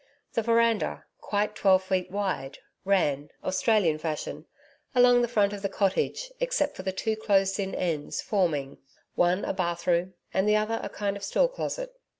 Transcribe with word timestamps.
The 0.33 0.41
veranda, 0.41 1.05
quite 1.19 1.53
twelve 1.53 1.83
feet 1.83 2.09
wide, 2.09 2.57
ran 2.85 3.29
Australian 3.43 3.99
fashion 3.99 4.47
along 4.95 5.21
the 5.21 5.27
front 5.27 5.53
of 5.53 5.61
the 5.61 5.69
cottage, 5.69 6.31
except 6.39 6.75
for 6.75 6.81
the 6.81 6.91
two 6.91 7.15
closed 7.15 7.59
in 7.59 7.75
ends 7.75 8.19
forming, 8.19 8.79
one 9.13 9.45
a 9.45 9.53
bathroom 9.53 10.15
and 10.33 10.49
the 10.49 10.55
other 10.55 10.79
a 10.81 10.89
kind 10.89 11.15
of 11.15 11.23
store 11.23 11.49
closet. 11.49 11.93